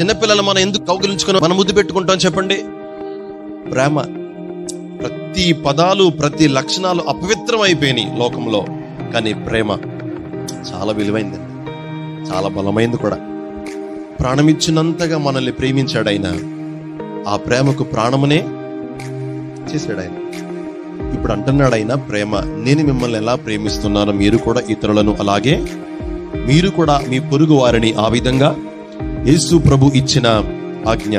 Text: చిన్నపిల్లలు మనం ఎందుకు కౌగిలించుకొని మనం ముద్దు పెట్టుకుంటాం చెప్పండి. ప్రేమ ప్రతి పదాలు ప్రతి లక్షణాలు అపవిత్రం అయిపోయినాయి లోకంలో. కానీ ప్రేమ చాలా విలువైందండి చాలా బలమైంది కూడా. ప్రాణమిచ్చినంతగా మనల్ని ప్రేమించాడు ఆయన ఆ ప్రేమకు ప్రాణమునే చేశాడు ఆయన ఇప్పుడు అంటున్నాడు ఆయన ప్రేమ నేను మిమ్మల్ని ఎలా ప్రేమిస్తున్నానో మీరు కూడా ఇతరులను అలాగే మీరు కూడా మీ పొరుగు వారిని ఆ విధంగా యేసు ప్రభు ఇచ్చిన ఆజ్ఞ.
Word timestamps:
చిన్నపిల్లలు 0.00 0.42
మనం 0.42 0.58
ఎందుకు 0.58 0.84
కౌగిలించుకొని 0.84 1.40
మనం 1.40 1.56
ముద్దు 1.56 1.72
పెట్టుకుంటాం 1.72 2.16
చెప్పండి. 2.16 2.56
ప్రేమ 3.72 4.00
ప్రతి 5.00 5.52
పదాలు 5.52 6.04
ప్రతి 6.10 6.48
లక్షణాలు 6.48 7.02
అపవిత్రం 7.08 7.60
అయిపోయినాయి 7.60 8.18
లోకంలో. 8.18 8.60
కానీ 9.14 9.32
ప్రేమ 9.32 9.70
చాలా 10.68 10.92
విలువైందండి 10.92 11.48
చాలా 12.30 12.48
బలమైంది 12.48 12.96
కూడా. 12.96 13.18
ప్రాణమిచ్చినంతగా 14.20 15.18
మనల్ని 15.18 15.52
ప్రేమించాడు 15.52 16.08
ఆయన 16.08 16.28
ఆ 17.28 17.36
ప్రేమకు 17.36 17.84
ప్రాణమునే 17.84 18.40
చేశాడు 19.70 20.00
ఆయన 20.00 20.16
ఇప్పుడు 21.14 21.32
అంటున్నాడు 21.32 21.74
ఆయన 21.74 21.94
ప్రేమ 21.94 22.40
నేను 22.40 22.84
మిమ్మల్ని 22.84 23.18
ఎలా 23.18 23.34
ప్రేమిస్తున్నానో 23.34 24.12
మీరు 24.12 24.36
కూడా 24.36 24.60
ఇతరులను 24.70 25.16
అలాగే 25.20 25.54
మీరు 26.46 26.70
కూడా 26.70 27.00
మీ 27.08 27.18
పొరుగు 27.18 27.54
వారిని 27.54 27.92
ఆ 27.92 28.08
విధంగా 28.08 28.56
యేసు 29.28 29.56
ప్రభు 29.56 29.86
ఇచ్చిన 29.94 30.26
ఆజ్ఞ. 30.88 31.16